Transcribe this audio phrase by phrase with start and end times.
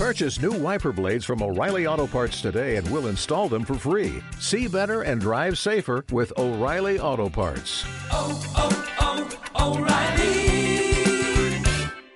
[0.00, 4.22] Purchase new wiper blades from O'Reilly Auto Parts today and we'll install them for free.
[4.38, 7.84] See better and drive safer with O'Reilly Auto Parts.
[8.10, 9.28] oh, oh,
[9.58, 11.62] oh O'Reilly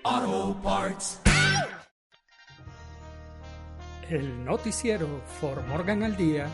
[0.02, 1.18] Auto Parts.
[4.08, 6.48] El noticiero For Morgan al Día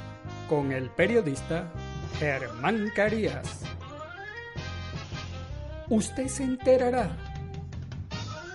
[0.48, 1.70] con el periodista
[2.18, 3.62] Germán Carías.
[5.88, 7.08] Usted se enterará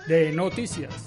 [0.08, 1.06] de noticias,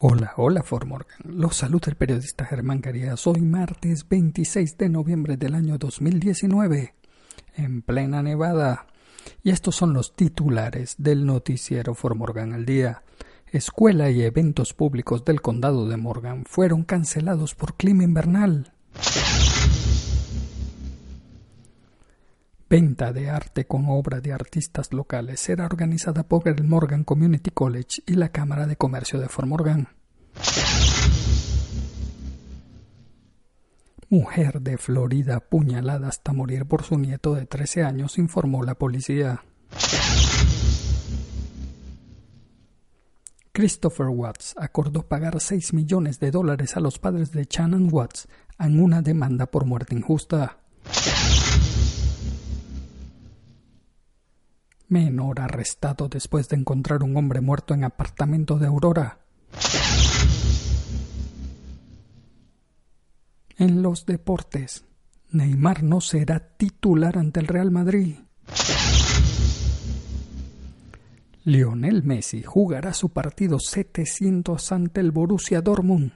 [0.00, 1.18] Hola, hola For Morgan.
[1.24, 3.26] Los saluda el periodista Germán Carías.
[3.26, 6.94] Hoy martes 26 de noviembre del año 2019,
[7.56, 8.86] en plena Nevada.
[9.42, 13.02] Y estos son los titulares del noticiero For Morgan al día.
[13.50, 18.72] Escuela y eventos públicos del condado de Morgan fueron cancelados por clima invernal.
[22.70, 28.02] Venta de arte con obra de artistas locales será organizada por el Morgan Community College
[28.04, 29.88] y la Cámara de Comercio de Fort Morgan.
[34.10, 39.42] Mujer de Florida apuñalada hasta morir por su nieto de 13 años, informó la policía.
[43.52, 48.78] Christopher Watts acordó pagar 6 millones de dólares a los padres de Shannon Watts en
[48.78, 50.58] una demanda por muerte injusta.
[54.88, 59.18] Menor arrestado después de encontrar un hombre muerto en apartamento de Aurora.
[63.58, 64.84] En los deportes,
[65.30, 68.16] Neymar no será titular ante el Real Madrid.
[71.44, 76.12] Lionel Messi jugará su partido 700 ante el Borussia Dortmund.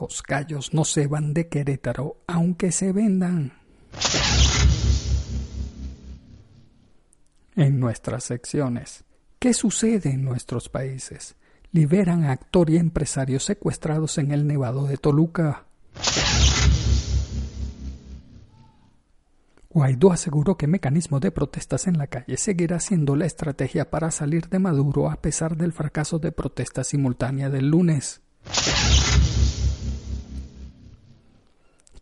[0.00, 3.65] Los gallos no se van de Querétaro aunque se vendan.
[7.56, 9.04] En nuestras secciones,
[9.38, 11.36] ¿qué sucede en nuestros países?
[11.72, 15.64] Liberan a actor y empresarios secuestrados en el Nevado de Toluca.
[19.70, 24.50] Guaidó aseguró que mecanismo de protestas en la calle seguirá siendo la estrategia para salir
[24.50, 28.20] de Maduro a pesar del fracaso de protesta simultánea del lunes.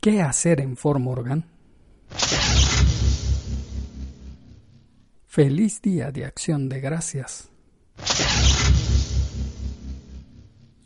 [0.00, 1.53] ¿Qué hacer en Fort Morgan?
[5.34, 7.50] Feliz día de acción de gracias.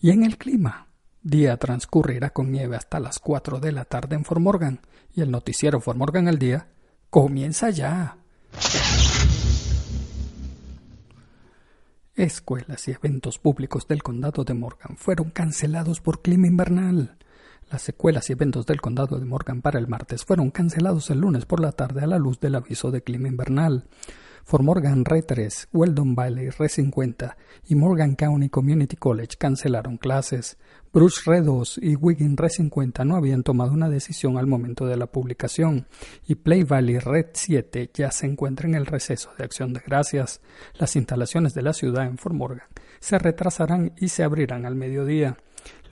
[0.00, 0.88] Y en el clima,
[1.20, 4.80] día transcurrirá con nieve hasta las 4 de la tarde en Fort Morgan
[5.12, 6.68] y el noticiero Fort Morgan al día
[7.10, 8.16] comienza ya.
[12.14, 17.18] Escuelas y eventos públicos del condado de Morgan fueron cancelados por clima invernal.
[17.70, 21.44] Las escuelas y eventos del condado de Morgan para el martes fueron cancelados el lunes
[21.44, 23.84] por la tarde a la luz del aviso de clima invernal.
[24.48, 27.36] For Morgan Re3, Weldon Valley Re50
[27.66, 30.56] y Morgan County Community College cancelaron clases.
[30.90, 35.86] Bruce Re2 y Wiggin Re50 no habían tomado una decisión al momento de la publicación
[36.26, 40.40] y Play Valley Red7 ya se encuentra en el receso de acción de gracias.
[40.78, 42.68] Las instalaciones de la ciudad en Fort Morgan
[43.00, 45.36] se retrasarán y se abrirán al mediodía.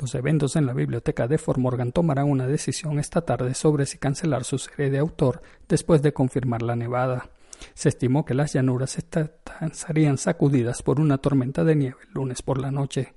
[0.01, 3.99] Los eventos en la biblioteca de Fort Morgan tomarán una decisión esta tarde sobre si
[3.99, 7.29] cancelar su serie de autor después de confirmar la nevada.
[7.75, 12.59] Se estimó que las llanuras estarían sacudidas por una tormenta de nieve el lunes por
[12.59, 13.15] la noche.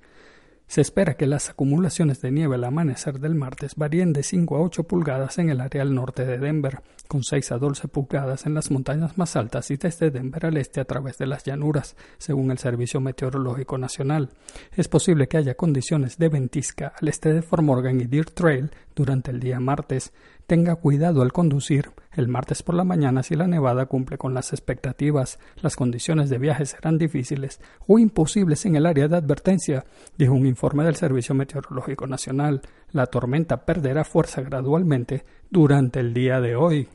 [0.70, 4.60] Se espera que las acumulaciones de nieve al amanecer del martes varíen de 5 a
[4.60, 8.54] 8 pulgadas en el área al norte de Denver, con 6 a 12 pulgadas en
[8.54, 12.52] las montañas más altas y desde Denver al este a través de las llanuras, según
[12.52, 14.30] el Servicio Meteorológico Nacional.
[14.70, 18.70] Es posible que haya condiciones de ventisca al este de Fort Morgan y Deer Trail
[18.94, 20.12] durante el día martes.
[20.50, 24.52] Tenga cuidado al conducir el martes por la mañana si la nevada cumple con las
[24.52, 25.38] expectativas.
[25.62, 29.84] Las condiciones de viaje serán difíciles o imposibles en el área de advertencia,
[30.18, 32.62] dijo un informe del Servicio Meteorológico Nacional.
[32.90, 36.88] La tormenta perderá fuerza gradualmente durante el día de hoy.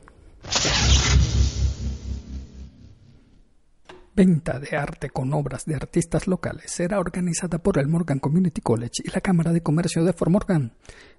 [4.16, 9.02] Venta de arte con obras de artistas locales será organizada por el Morgan Community College
[9.04, 10.72] y la Cámara de Comercio de Fort Morgan.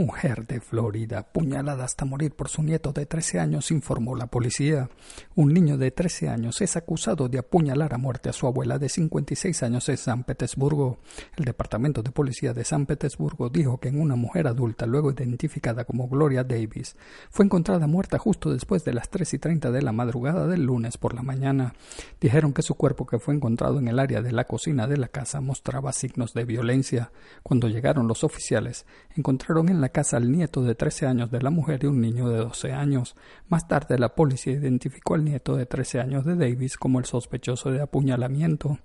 [0.00, 4.88] Mujer de Florida, puñalada hasta morir por su nieto de 13 años, informó la policía.
[5.34, 8.88] Un niño de 13 años es acusado de apuñalar a muerte a su abuela de
[8.88, 10.98] 56 años en San Petersburgo.
[11.36, 15.84] El Departamento de Policía de San Petersburgo dijo que en una mujer adulta, luego identificada
[15.84, 16.94] como Gloria Davis,
[17.28, 20.96] fue encontrada muerta justo después de las 3 y 30 de la madrugada del lunes
[20.96, 21.74] por la mañana.
[22.20, 25.08] Dijeron que su cuerpo, que fue encontrado en el área de la cocina de la
[25.08, 27.10] casa, mostraba signos de violencia.
[27.42, 28.86] Cuando llegaron los oficiales,
[29.16, 32.28] encontraron en la casa al nieto de 13 años de la mujer y un niño
[32.28, 33.16] de 12 años.
[33.48, 37.70] Más tarde la policía identificó al nieto de 13 años de Davis como el sospechoso
[37.70, 38.78] de apuñalamiento.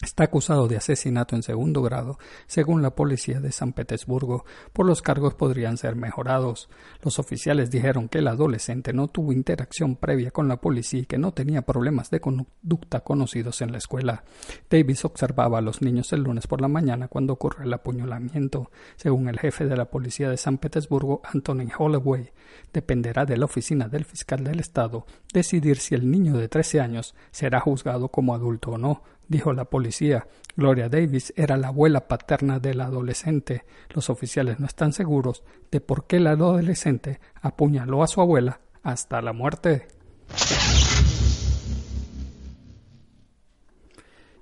[0.00, 5.00] Está acusado de asesinato en segundo grado, según la policía de San Petersburgo, por los
[5.00, 6.68] cargos podrían ser mejorados.
[7.02, 11.18] Los oficiales dijeron que el adolescente no tuvo interacción previa con la policía y que
[11.18, 14.24] no tenía problemas de conducta conocidos en la escuela.
[14.68, 18.72] Davis observaba a los niños el lunes por la mañana cuando ocurrió el apuñalamiento.
[18.96, 22.32] Según el jefe de la policía de San Petersburgo, Anthony Holloway,
[22.72, 27.14] dependerá de la oficina del fiscal del estado decidir si el niño de 13 años
[27.30, 30.26] será juzgado como adulto o no dijo la policía.
[30.56, 33.64] Gloria Davis era la abuela paterna del adolescente.
[33.90, 39.22] Los oficiales no están seguros de por qué el adolescente apuñaló a su abuela hasta
[39.22, 39.88] la muerte.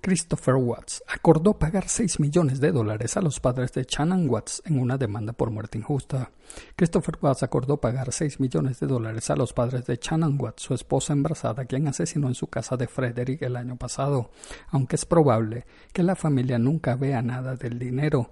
[0.03, 4.81] Christopher Watts acordó pagar 6 millones de dólares a los padres de Shannon Watts en
[4.81, 6.31] una demanda por muerte injusta.
[6.75, 10.73] Christopher Watts acordó pagar 6 millones de dólares a los padres de Shannon Watts, su
[10.73, 14.31] esposa embarazada, quien asesinó en su casa de Frederick el año pasado,
[14.71, 18.31] aunque es probable que la familia nunca vea nada del dinero.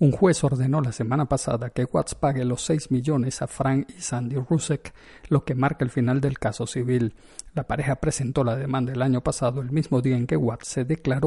[0.00, 4.00] Un juez ordenó la semana pasada que Watts pague los 6 millones a Frank y
[4.00, 4.92] Sandy Rusek,
[5.28, 7.14] lo que marca el final del caso civil.
[7.54, 10.84] La pareja presentó la demanda el año pasado, el mismo día en que Watts se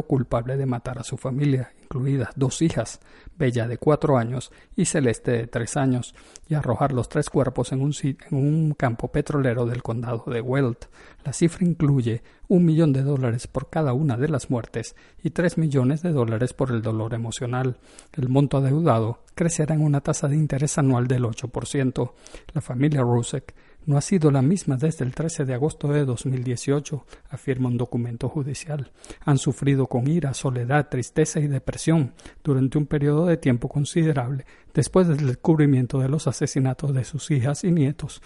[0.07, 2.99] culpable de matar a su familia, incluidas dos hijas,
[3.37, 6.15] Bella de cuatro años y Celeste de tres años,
[6.49, 10.77] y arrojar los tres cuerpos en un, en un campo petrolero del condado de Weld.
[11.23, 15.57] La cifra incluye un millón de dólares por cada una de las muertes y tres
[15.57, 17.77] millones de dólares por el dolor emocional.
[18.13, 22.11] El monto adeudado crecerá en una tasa de interés anual del 8%.
[22.53, 23.53] La familia Rusek
[23.87, 28.27] no ha sido la misma desde el 13 de agosto de 2018, afirma un documento
[28.27, 28.91] judicial.
[29.21, 32.13] Han sufrido con ira, soledad, tristeza y depresión
[32.43, 37.63] durante un periodo de tiempo considerable después del descubrimiento de los asesinatos de sus hijas
[37.63, 38.21] y nietos.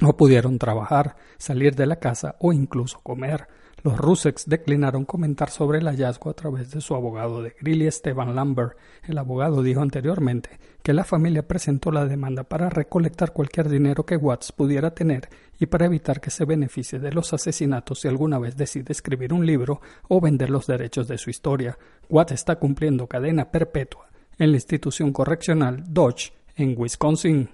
[0.00, 3.46] No pudieron trabajar, salir de la casa o incluso comer.
[3.84, 8.34] Los Ruseks declinaron comentar sobre el hallazgo a través de su abogado de Grilly Esteban
[8.34, 8.76] Lambert.
[9.04, 10.50] El abogado dijo anteriormente
[10.82, 15.66] que la familia presentó la demanda para recolectar cualquier dinero que Watts pudiera tener y
[15.66, 19.80] para evitar que se beneficie de los asesinatos si alguna vez decide escribir un libro
[20.08, 21.78] o vender los derechos de su historia.
[22.08, 24.08] Watts está cumpliendo cadena perpetua
[24.38, 27.48] en la institución correccional Dodge en Wisconsin.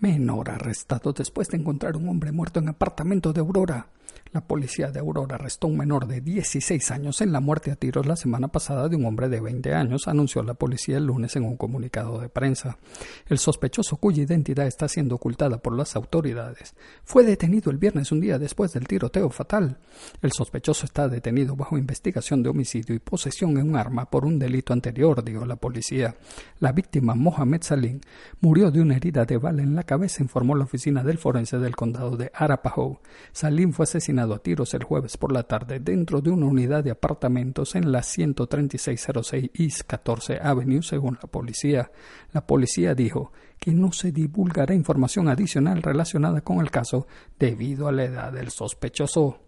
[0.00, 3.86] Menor arrestado después de encontrar un hombre muerto en apartamento de Aurora.
[4.32, 7.76] La policía de Aurora arrestó a un menor de 16 años en la muerte a
[7.76, 11.36] tiros la semana pasada de un hombre de 20 años, anunció la policía el lunes
[11.36, 12.78] en un comunicado de prensa.
[13.26, 16.74] El sospechoso, cuya identidad está siendo ocultada por las autoridades,
[17.04, 19.76] fue detenido el viernes un día después del tiroteo fatal.
[20.22, 24.38] El sospechoso está detenido bajo investigación de homicidio y posesión de un arma por un
[24.38, 26.16] delito anterior, dijo la policía.
[26.58, 28.00] La víctima, Mohamed Salim,
[28.40, 31.76] murió de una herida de bala en la cabeza, informó la oficina del forense del
[31.76, 32.98] condado de Arapahoe.
[33.32, 36.92] Salim fue asesinado a tiros el jueves por la tarde dentro de una unidad de
[36.92, 41.90] apartamentos en la 13606 East 14 Avenue, según la policía.
[42.32, 47.06] La policía dijo que no se divulgará información adicional relacionada con el caso
[47.38, 49.40] debido a la edad del sospechoso.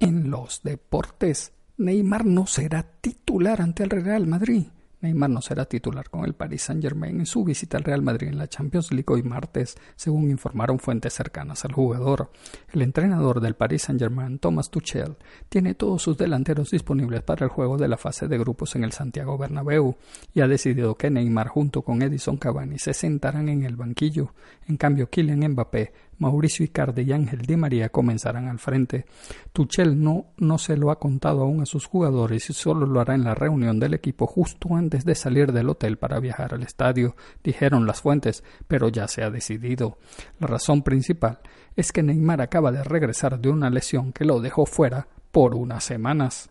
[0.00, 4.66] En los deportes, Neymar no será titular ante el Real Madrid.
[5.02, 8.38] Neymar no será titular con el Paris Saint-Germain en su visita al Real Madrid en
[8.38, 12.30] la Champions League hoy martes, según informaron fuentes cercanas al jugador.
[12.72, 15.16] El entrenador del Paris Saint-Germain, Thomas Tuchel,
[15.48, 18.92] tiene todos sus delanteros disponibles para el juego de la fase de grupos en el
[18.92, 19.96] Santiago Bernabéu
[20.32, 24.34] y ha decidido que Neymar junto con Edison Cavani se sentarán en el banquillo.
[24.68, 25.92] En cambio, Kylian Mbappé
[26.22, 29.06] Mauricio Icardi y Ángel Di María comenzarán al frente.
[29.52, 33.16] Tuchel no, no se lo ha contado aún a sus jugadores y solo lo hará
[33.16, 37.16] en la reunión del equipo justo antes de salir del hotel para viajar al estadio,
[37.42, 39.98] dijeron las fuentes, pero ya se ha decidido.
[40.38, 41.40] La razón principal
[41.74, 45.82] es que Neymar acaba de regresar de una lesión que lo dejó fuera por unas
[45.82, 46.50] semanas.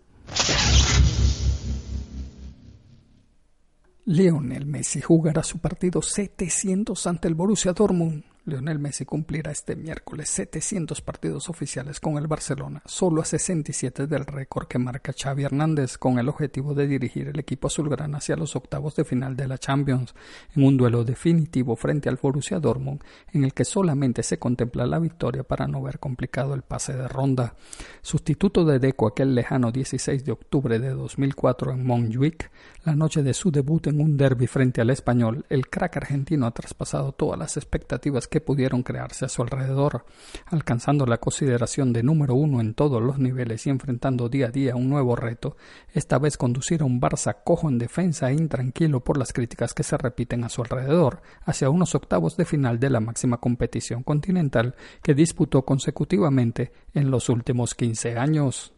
[4.03, 10.27] Lionel Messi jugará su partido 700 ante el Borussia Dortmund Lionel Messi cumplirá este miércoles
[10.29, 15.99] 700 partidos oficiales con el Barcelona, solo a 67 del récord que marca Xavi Hernández,
[15.99, 19.59] con el objetivo de dirigir el equipo azulgrana hacia los octavos de final de la
[19.59, 20.15] Champions,
[20.55, 24.97] en un duelo definitivo frente al Borussia Dortmund, en el que solamente se contempla la
[24.97, 27.53] victoria para no ver complicado el pase de ronda.
[28.01, 32.49] Sustituto de Deco aquel lejano 16 de octubre de 2004 en Montjuic,
[32.85, 36.51] la noche de su debut en un derby frente al español, el crack argentino ha
[36.51, 40.05] traspasado todas las expectativas que pudieron crearse a su alrededor,
[40.45, 44.75] alcanzando la consideración de número uno en todos los niveles y enfrentando día a día
[44.77, 45.57] un nuevo reto,
[45.93, 49.83] esta vez conducir a un Barça cojo en defensa e intranquilo por las críticas que
[49.83, 54.75] se repiten a su alrededor, hacia unos octavos de final de la máxima competición continental
[55.03, 58.73] que disputó consecutivamente en los últimos quince años.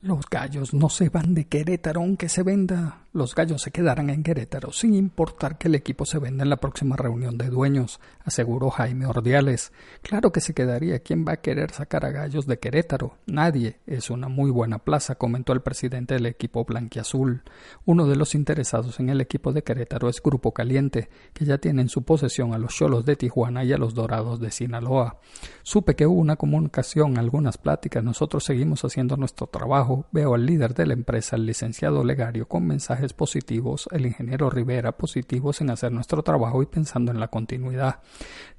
[0.00, 3.08] Los gallos no se van de Querétaro aunque se venda.
[3.12, 6.58] Los gallos se quedarán en Querétaro sin importar que el equipo se venda en la
[6.58, 9.72] próxima reunión de dueños, aseguró Jaime Ordiales.
[10.02, 11.00] Claro que se quedaría.
[11.00, 13.16] ¿Quién va a querer sacar a gallos de Querétaro?
[13.26, 13.80] Nadie.
[13.86, 17.42] Es una muy buena plaza, comentó el presidente del equipo blanquiazul.
[17.84, 21.82] Uno de los interesados en el equipo de Querétaro es Grupo Caliente, que ya tiene
[21.82, 25.18] en su posesión a los cholos de Tijuana y a los dorados de Sinaloa.
[25.64, 28.04] Supe que hubo una comunicación, algunas pláticas.
[28.04, 29.87] Nosotros seguimos haciendo nuestro trabajo.
[30.12, 34.92] Veo al líder de la empresa, el licenciado Legario, con mensajes positivos, el ingeniero Rivera
[34.92, 38.00] positivos en hacer nuestro trabajo y pensando en la continuidad.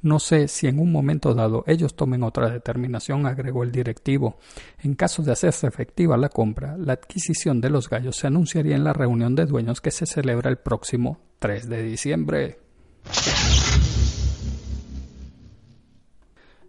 [0.01, 4.37] No sé si en un momento dado ellos tomen otra determinación, agregó el directivo.
[4.79, 8.83] En caso de hacerse efectiva la compra, la adquisición de los gallos se anunciaría en
[8.83, 12.59] la reunión de dueños que se celebra el próximo 3 de diciembre.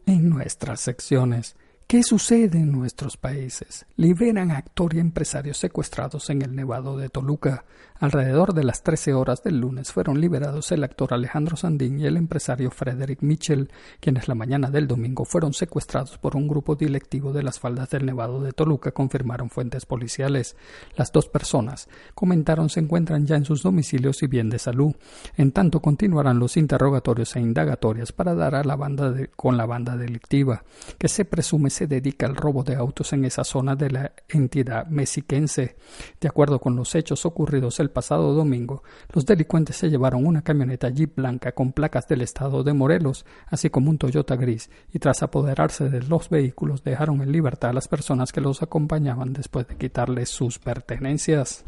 [0.06, 1.56] En nuestras secciones
[1.90, 3.84] ¿Qué sucede en nuestros países?
[3.96, 7.64] Liberan a actor y empresarios secuestrados en el Nevado de Toluca.
[8.00, 12.16] Alrededor de las 13 horas del lunes fueron liberados el actor Alejandro Sandín y el
[12.16, 17.42] empresario Frederick Mitchell, quienes la mañana del domingo fueron secuestrados por un grupo directivo de
[17.42, 20.56] las faldas del Nevado de Toluca, confirmaron fuentes policiales.
[20.96, 24.94] Las dos personas, comentaron, se encuentran ya en sus domicilios y bien de salud.
[25.36, 29.98] En tanto, continuarán los interrogatorios e indagatorias para dar a la banda con la banda
[29.98, 30.64] delictiva,
[30.96, 34.86] que se presume se dedica al robo de autos en esa zona de la entidad
[34.86, 35.76] mexiquense.
[36.18, 38.82] De acuerdo con los hechos ocurridos el pasado domingo,
[39.12, 43.70] los delincuentes se llevaron una camioneta Jeep blanca con placas del estado de Morelos, así
[43.70, 47.88] como un Toyota gris, y tras apoderarse de los vehículos dejaron en libertad a las
[47.88, 51.64] personas que los acompañaban después de quitarles sus pertenencias.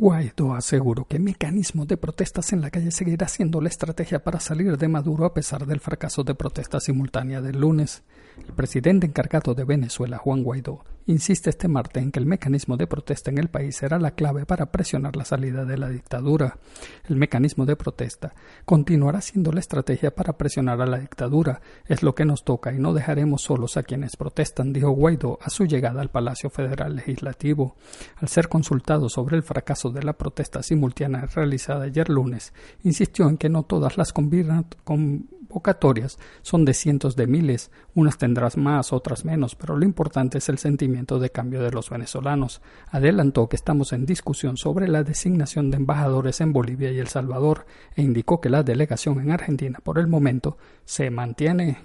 [0.00, 4.78] Guaidó aseguró que mecanismos de protestas en la calle seguirá siendo la estrategia para salir
[4.78, 8.04] de Maduro a pesar del fracaso de protesta simultánea del lunes.
[8.46, 12.86] El presidente encargado de Venezuela, Juan Guaidó, insiste este martes en que el mecanismo de
[12.86, 16.58] protesta en el país será la clave para presionar la salida de la dictadura.
[17.08, 18.34] El mecanismo de protesta
[18.66, 21.62] continuará siendo la estrategia para presionar a la dictadura.
[21.86, 25.48] Es lo que nos toca y no dejaremos solos a quienes protestan, dijo Guaidó a
[25.48, 27.76] su llegada al Palacio Federal Legislativo.
[28.16, 33.38] Al ser consultado sobre el fracaso de la protesta simultánea realizada ayer lunes, insistió en
[33.38, 39.54] que no todas las convocatorias son de cientos de miles, unas tendrás más, otras menos,
[39.54, 42.60] pero lo importante es el sentimiento de cambio de los venezolanos.
[42.90, 47.66] Adelantó que estamos en discusión sobre la designación de embajadores en Bolivia y El Salvador
[47.94, 51.78] e indicó que la delegación en Argentina por el momento se mantiene.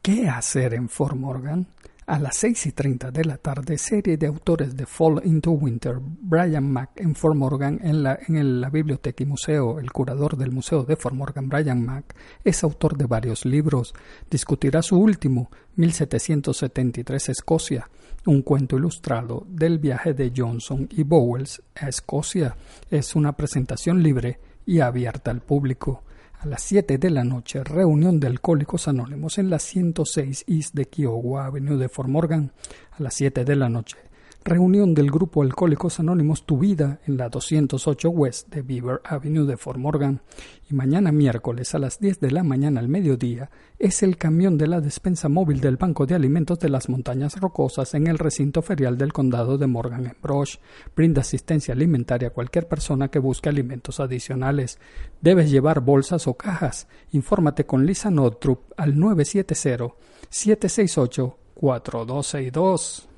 [0.00, 1.66] ¿Qué hacer en Fort Morgan?
[2.12, 5.96] A las 6 y 30 de la tarde, serie de autores de Fall into Winter,
[5.98, 9.80] Brian Mack en Fort Morgan, en la, en la biblioteca y museo.
[9.80, 12.14] El curador del Museo de Fort Morgan, Brian Mack,
[12.44, 13.94] es autor de varios libros.
[14.30, 17.88] Discutirá su último, 1773 Escocia,
[18.26, 22.58] un cuento ilustrado del viaje de Johnson y Bowles a Escocia.
[22.90, 26.02] Es una presentación libre y abierta al público
[26.42, 30.86] a las 7 de la noche, reunión de Alcohólicos Anónimos en la 106 East de
[30.86, 32.50] Kiowa Avenue de Fort Morgan.
[32.90, 33.96] A las 7 de la noche,
[34.44, 39.56] reunión del grupo Alcohólicos Anónimos Tu Vida en la 208 West de Beaver Avenue de
[39.56, 40.20] Fort Morgan
[40.68, 44.66] y mañana miércoles a las 10 de la mañana al mediodía es el camión de
[44.66, 48.98] la despensa móvil del Banco de Alimentos de las Montañas Rocosas en el recinto ferial
[48.98, 50.56] del condado de Morgan en Brosh.
[50.94, 54.78] Brinda asistencia alimentaria a cualquier persona que busque alimentos adicionales.
[55.20, 56.88] Debes llevar bolsas o cajas.
[57.12, 59.94] Infórmate con Lisa Notrup al 970
[60.30, 63.08] 768 4262.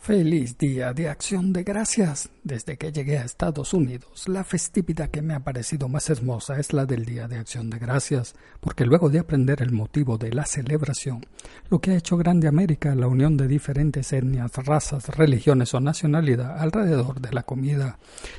[0.00, 2.30] Feliz día de acción de gracias.
[2.42, 6.72] Desde que llegué a Estados Unidos, la festividad que me ha parecido más hermosa es
[6.72, 10.46] la del Día de Acción de Gracias, porque luego de aprender el motivo de la
[10.46, 11.26] celebración,
[11.68, 16.58] lo que ha hecho grande América, la unión de diferentes etnias, razas, religiones o nacionalidad
[16.58, 17.98] alrededor de la comida,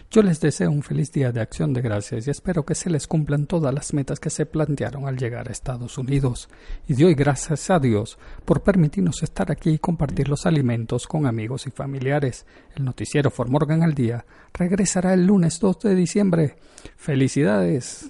[0.09, 3.05] yo les deseo un feliz Día de Acción de Gracias y espero que se les
[3.05, 6.49] cumplan todas las metas que se plantearon al llegar a Estados Unidos.
[6.87, 11.27] Y doy gracias a Dios por permitirnos estar aquí y compartir los alimentos con
[11.67, 12.45] y familiares.
[12.75, 16.55] El noticiero For Morgan al día regresará el lunes 2 de diciembre.
[16.97, 18.09] ¡Felicidades!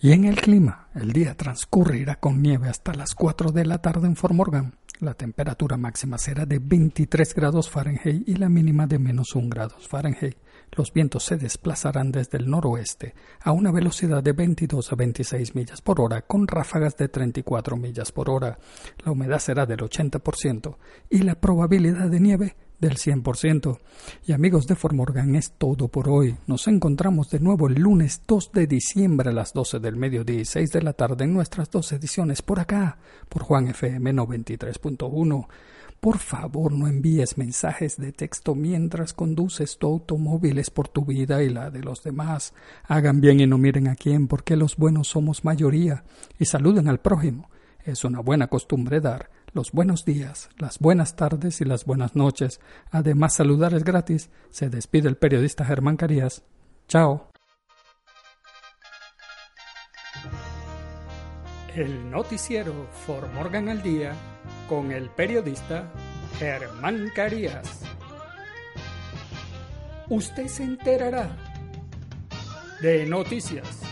[0.00, 4.08] Y en el clima, el día transcurrirá con nieve hasta las 4 de la tarde
[4.08, 4.74] en Fort Morgan.
[4.98, 9.86] La temperatura máxima será de 23 grados Fahrenheit y la mínima de menos 1 grados
[9.86, 10.36] Fahrenheit.
[10.74, 15.82] Los vientos se desplazarán desde el noroeste a una velocidad de 22 a 26 millas
[15.82, 18.58] por hora con ráfagas de 34 millas por hora.
[19.04, 20.76] La humedad será del 80%
[21.10, 23.78] y la probabilidad de nieve del 100%.
[24.26, 26.36] Y amigos de Formorgan, es todo por hoy.
[26.46, 30.44] Nos encontramos de nuevo el lunes 2 de diciembre a las 12 del mediodía y
[30.44, 35.46] 6 de la tarde en nuestras dos ediciones por acá, por Juan FM 93.1.
[36.02, 41.44] Por favor, no envíes mensajes de texto mientras conduces tu automóvil, es por tu vida
[41.44, 42.54] y la de los demás.
[42.88, 46.02] Hagan bien y no miren a quién, porque los buenos somos mayoría.
[46.40, 47.50] Y saluden al prójimo.
[47.84, 52.58] Es una buena costumbre dar los buenos días, las buenas tardes y las buenas noches.
[52.90, 54.28] Además, saludar es gratis.
[54.50, 56.42] Se despide el periodista Germán Carías.
[56.88, 57.28] Chao.
[61.76, 64.16] El noticiero For Morgan al Día
[64.72, 65.92] con el periodista
[66.38, 67.82] Germán Carías.
[70.08, 71.28] Usted se enterará
[72.80, 73.82] de noticias,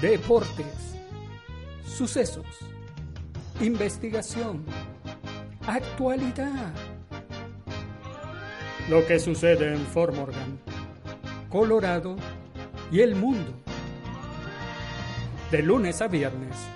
[0.00, 0.96] deportes,
[1.84, 2.46] sucesos,
[3.60, 4.64] investigación,
[5.66, 6.72] actualidad.
[8.88, 10.58] Lo que sucede en Fort Morgan,
[11.50, 12.16] Colorado
[12.90, 13.52] y el mundo.
[15.50, 16.75] De lunes a viernes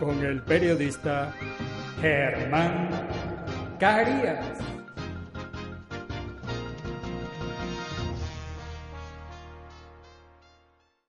[0.00, 1.32] con el periodista
[2.00, 2.88] Germán
[3.78, 4.75] Carías.